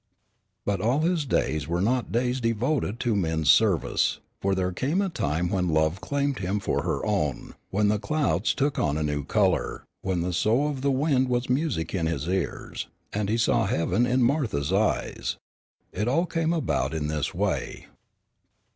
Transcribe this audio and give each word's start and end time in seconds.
But 0.65 0.81
all 0.81 1.01
his 1.01 1.25
days 1.27 1.67
were 1.67 1.79
not 1.79 2.11
days 2.11 2.41
devoted 2.41 2.99
to 3.01 3.15
men's 3.15 3.51
service, 3.51 4.19
for 4.41 4.55
there 4.55 4.71
came 4.71 4.99
a 4.99 5.09
time 5.09 5.47
when 5.49 5.69
love 5.69 6.01
claimed 6.01 6.39
him 6.39 6.59
for 6.59 6.81
her 6.81 7.05
own, 7.05 7.53
when 7.69 7.89
the 7.89 7.99
clouds 7.99 8.55
took 8.55 8.79
on 8.79 8.97
a 8.97 9.03
new 9.03 9.23
color, 9.23 9.83
when 10.01 10.21
the 10.21 10.33
sough 10.33 10.69
of 10.69 10.81
the 10.81 10.89
wind 10.89 11.29
was 11.29 11.51
music 11.51 11.93
in 11.93 12.07
his 12.07 12.27
ears, 12.27 12.87
and 13.13 13.29
he 13.29 13.37
saw 13.37 13.67
heaven 13.67 14.07
in 14.07 14.23
Martha's 14.23 14.73
eyes. 14.73 15.37
It 15.91 16.07
all 16.07 16.25
came 16.25 16.51
about 16.51 16.95
in 16.95 17.05
this 17.07 17.35
way. 17.35 17.85